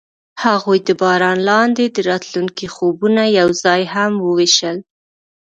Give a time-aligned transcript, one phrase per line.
[0.43, 4.77] هغوی د باران لاندې د راتلونکي خوبونه یوځای هم وویشل.